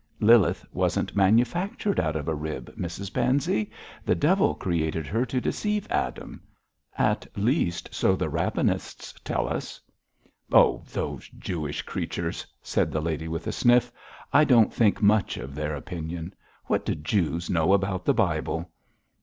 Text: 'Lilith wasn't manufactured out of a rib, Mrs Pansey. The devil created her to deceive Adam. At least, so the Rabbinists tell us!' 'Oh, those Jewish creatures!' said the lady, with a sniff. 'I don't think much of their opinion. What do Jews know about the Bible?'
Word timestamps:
'Lilith 0.19 0.65
wasn't 0.73 1.15
manufactured 1.15 1.99
out 1.99 2.15
of 2.15 2.27
a 2.27 2.33
rib, 2.33 2.75
Mrs 2.75 3.13
Pansey. 3.13 3.69
The 4.03 4.15
devil 4.15 4.55
created 4.55 5.05
her 5.05 5.27
to 5.27 5.39
deceive 5.39 5.85
Adam. 5.91 6.41
At 6.97 7.27
least, 7.37 7.93
so 7.93 8.15
the 8.15 8.27
Rabbinists 8.27 9.13
tell 9.23 9.47
us!' 9.47 9.79
'Oh, 10.51 10.83
those 10.91 11.29
Jewish 11.37 11.83
creatures!' 11.83 12.47
said 12.63 12.91
the 12.91 12.99
lady, 12.99 13.27
with 13.27 13.45
a 13.45 13.51
sniff. 13.51 13.91
'I 14.33 14.43
don't 14.45 14.73
think 14.73 15.03
much 15.03 15.37
of 15.37 15.53
their 15.53 15.75
opinion. 15.75 16.33
What 16.65 16.83
do 16.83 16.95
Jews 16.95 17.51
know 17.51 17.71
about 17.73 18.03
the 18.03 18.15
Bible?' 18.15 18.71